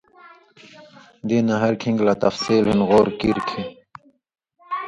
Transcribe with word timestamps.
دِیناں 1.27 1.59
ہر 1.61 1.73
کِھن٘گی 1.81 2.03
لا 2.07 2.13
تفصیل 2.25 2.63
ہِن 2.69 2.79
غور 2.89 3.07
کیر 3.19 3.37
کھیں 3.47 3.67